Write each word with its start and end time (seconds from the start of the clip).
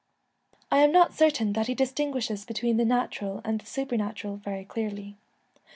I 0.71 0.79
am 0.79 0.91
not 0.91 1.13
certain 1.13 1.53
that 1.53 1.67
he 1.67 1.75
distinguishes 1.75 2.43
between 2.43 2.77
the 2.77 2.85
natural 2.85 3.39
and 3.45 3.61
supernatural 3.61 4.37
very 4.37 4.65
clearly. 4.65 5.15